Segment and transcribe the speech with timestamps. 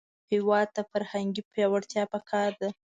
[0.31, 2.69] هېواد ته فرهنګي پیاوړتیا پکار ده